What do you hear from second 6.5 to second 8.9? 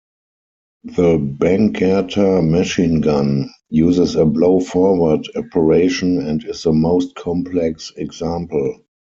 the most complex example.